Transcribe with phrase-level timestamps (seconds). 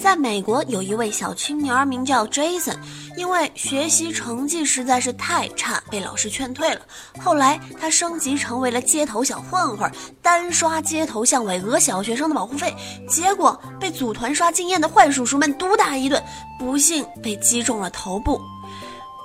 [0.00, 2.76] 在美国，有一位小青年名叫 Jason，
[3.16, 6.80] 因为学习成绩实在是太差，被老师劝退了。
[7.20, 9.90] 后来，他升级成为了街头小混混，
[10.22, 12.74] 单刷街头巷尾，讹小学生的保护费，
[13.08, 16.22] 结果被组团刷经验的坏叔叔们毒打一顿，
[16.58, 18.40] 不幸被击中了头部。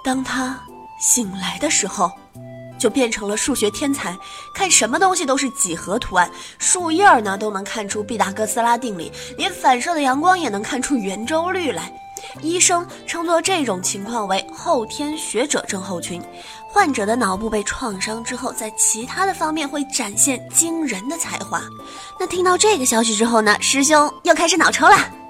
[0.03, 0.59] 当他
[0.99, 2.11] 醒来的时候。
[2.83, 4.13] 就变成了数学天才，
[4.53, 6.29] 看什么东西都是几何图案，
[6.59, 11.89] 树叶儿呢都能看出毕达哥斯拉定理，连反射的阳光也能看出圆周率来。
[12.41, 16.21] 医生称作这种情况为后天学者症候群。
[16.67, 21.61] 患者的脑部被创伤之后，在其他的方面会展现惊人的才华。
[22.19, 25.22] 那听到这个消息之后呢，师兄又开始脑抽了。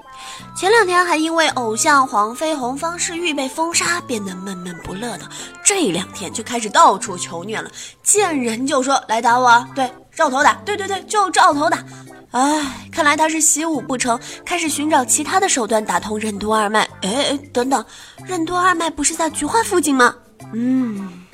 [0.56, 5.28] 前两天还因为偶像黄飞鸿、方世玉被封杀，变得闷闷不乐的，
[5.64, 7.70] 这两天就开始到处求虐了，
[8.02, 11.84] 见人就说来打我，对，照头打，对对对，就照头打。
[12.30, 16.88] 哎，看来他是习武不成，开始寻找其他的手段打通任督二脉。
[17.02, 17.84] 哎哎，等等，
[18.26, 20.14] 任督二脉不是在菊花附近吗？
[20.52, 21.24] 嗯，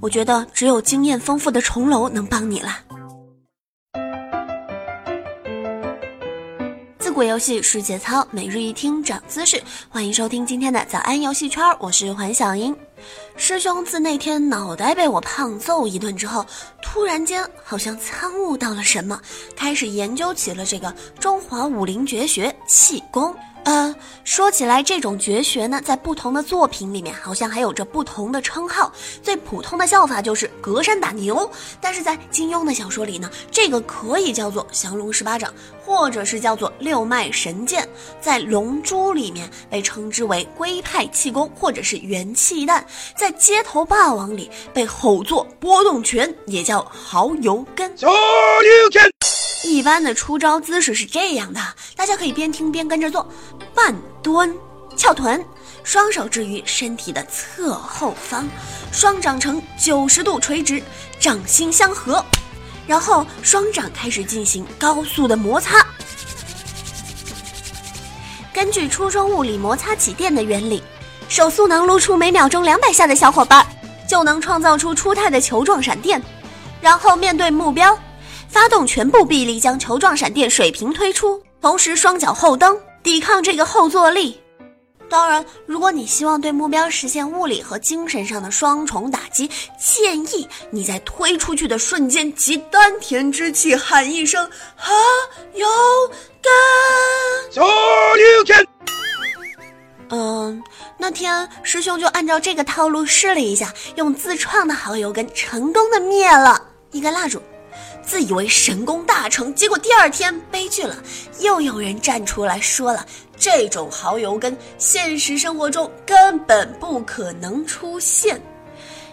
[0.00, 2.70] 我觉得只有经验丰富的重楼能帮你了
[7.08, 9.62] 自古游戏是节操，每日一听长姿势。
[9.88, 12.76] 欢迎收听今天的早安游戏圈，我是环小英。
[13.34, 16.44] 师兄自那天脑袋被我胖揍一顿之后，
[16.82, 19.18] 突然间好像参悟到了什么，
[19.56, 23.34] 开始研究起了这个中华武林绝学气功。
[23.68, 28.90] 呃，说起来，这种绝学呢，在不同的作品里面，好像还有着不同的称号。
[29.22, 35.52] 最普通的叫法就是隔山打牛，但是在金庸的小说里呢，这个可以叫做降龙十八掌，
[35.84, 37.86] 或者是叫做六脉神剑。
[38.22, 42.82] 在龙珠里面被称之为龟派气功，或者是元气弹。
[43.18, 47.94] 在街头霸王里被吼作波动拳，也叫蚝油根。
[49.64, 51.60] 一般的出招姿势是这样的，
[51.96, 53.28] 大家可以边听边跟着做：
[53.74, 54.56] 半蹲，
[54.96, 55.44] 翘臀，
[55.82, 58.48] 双手置于身体的侧后方，
[58.92, 60.82] 双掌呈九十度垂直，
[61.18, 62.24] 掌心相合，
[62.86, 65.84] 然后双掌开始进行高速的摩擦。
[68.52, 70.82] 根据初中物理摩擦起电的原理，
[71.28, 73.66] 手速能撸出每秒钟两百下的小伙伴，
[74.08, 76.22] 就能创造出初态的球状闪电，
[76.80, 77.96] 然后面对目标。
[78.48, 84.40] 发动全部臂力，将球状闪电水平推出，同时双脚后蹬，抵抗这个后坐力。
[85.10, 89.48] 当然，如果你希望对目标实现物理和精神上的双重打击，
[89.78, 94.44] 建议你在推出去的瞬间，集丹田之气，喊一声
[94.76, 94.92] “哈
[95.54, 95.66] 油
[96.42, 96.52] 根”。
[97.50, 97.64] 所
[98.36, 98.66] 有天。
[100.10, 100.62] 嗯，
[100.98, 107.40] 那天师兄就按照这个套路试了一下，用自创的蚝油根成功的灭了一根蜡烛。
[108.08, 110.96] 自以为神功大成，结果第二天悲剧了，
[111.40, 113.04] 又有人站出来说了，
[113.36, 118.40] 这种蚝油根现实生活中根本不可能出现。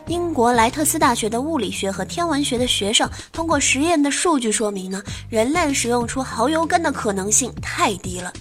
[0.07, 8.31] 英国莱特斯大学的物理学和天文学的学生通过实验的数据说明呢，人类使用出蚝油根的可能性太低了。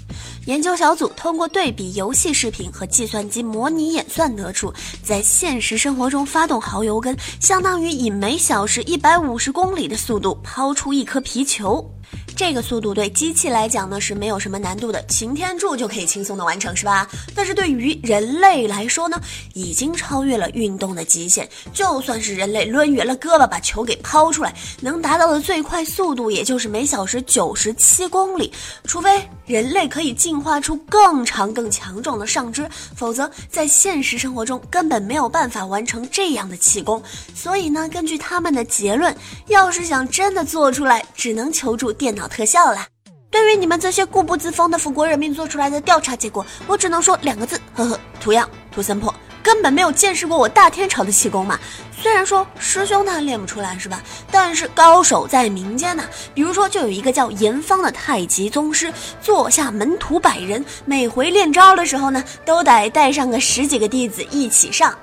[0.47, 4.73] 研究小组通过对比游戏视频和计算机模拟演算得出，
[5.03, 11.91] 在现实生活中发动蚝油根，相当于以每小时一百五十公里的速度抛出一颗皮球。
[12.37, 17.09] 这个速度对机器来讲呢是没有什么难度的，擎天柱就可以轻松的完成，是吧？
[17.35, 19.21] 但是对于人类来说呢，
[19.53, 21.49] 已经超越了运动的极限。
[21.73, 28.53] 就算是人类抡圆了胳膊把球给抛出来，能达到的最快速度也就是每小时九十七公里。
[28.85, 37.01] 除非人类可以进化出更长更强壮的上肢，否则在现实生活中根本没有办法完成这样的气功。
[37.33, 39.15] 所以呢，根据他们的结论，
[39.47, 42.24] 要是想真的做出来，只能求助电脑。
[42.29, 42.87] 特效了。
[43.31, 49.13] 对于你们这些固步自封的富国人民做出来的调查结果，我只能说两个字：呵呵，图样图森破，
[49.43, 51.59] 根本没有见识过我大天朝的气功嘛。
[52.01, 54.01] 虽然说师兄他练不出来是吧？
[54.31, 56.05] 但是高手在民间呐。
[56.33, 64.95] 比如说，就有一个叫严方的太极宗师，座下门徒百人，每回练招的时候呢，都得带上个十几个弟子一起上。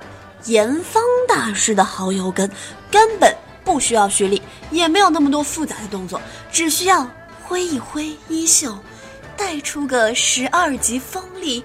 [0.44, 2.50] 严方大师的蚝油根，
[2.90, 3.34] 根本。
[3.72, 6.20] 不需要蓄力，也没有那么多复杂的动作，
[6.52, 7.08] 只需要
[7.42, 8.78] 挥一挥衣袖，
[9.34, 11.64] 带出个十二级风力，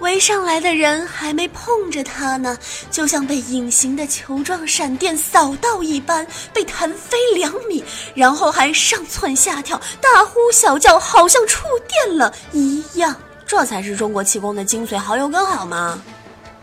[0.00, 2.58] 围上来的人还没碰着他呢，
[2.90, 7.82] 就像被隐形的球状闪电扫到一般，被弹飞两米，
[8.14, 13.16] 然后还上蹿下跳，大呼小叫，好像触电了一样。
[13.46, 15.98] 这才是中国气功的精髓，蚝油根好吗？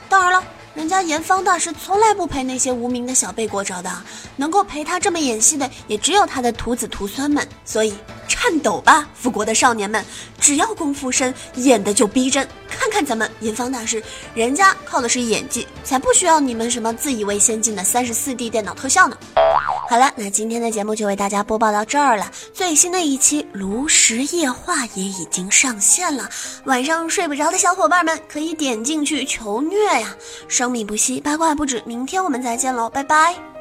[0.07, 0.44] 当然了。
[0.74, 3.92] 人家严方大师从来不陪那些无名的小辈过招的，
[4.36, 7.48] 能够陪他这么演戏的，也只有他的徒子徒孙们。
[7.64, 7.94] 所以，
[8.44, 10.04] 颤抖吧，富国的少年们，
[10.38, 12.45] 只要功夫深，演的就逼真。
[12.68, 14.04] 看看咱们银方大师，
[14.36, 19.18] 人家靠的是演技，才不需要你们什么自以为先进的三十四 D 电脑特效呢。
[19.88, 22.30] 好了，那今天的节目就为大家播报到这儿了。
[22.54, 26.30] 最新的一期《炉石夜话》也已经上线了，
[26.66, 30.13] 晚上睡不着的小伙伴们可以点进去求虐呀！
[30.50, 33.52] 生米不息，八卦不止，明天我们再见喽，拜拜。